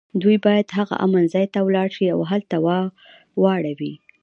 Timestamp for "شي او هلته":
1.97-2.55